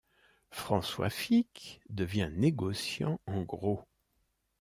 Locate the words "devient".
1.91-2.31